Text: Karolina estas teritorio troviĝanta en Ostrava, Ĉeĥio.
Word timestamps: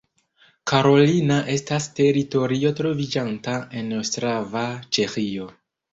Karolina 0.69 1.35
estas 1.57 1.89
teritorio 1.99 2.71
troviĝanta 2.81 3.57
en 3.83 3.93
Ostrava, 3.99 4.65
Ĉeĥio. 4.99 5.51